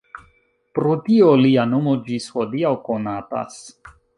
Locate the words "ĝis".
2.09-2.27